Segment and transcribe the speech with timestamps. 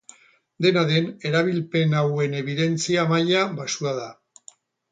[0.65, 4.09] Dena den, erabilpen hauen ebidentzia maila baxua da.